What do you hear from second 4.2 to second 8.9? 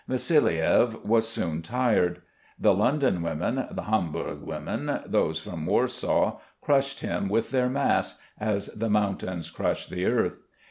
women, those from Warsaw, crushed him with their mass, as the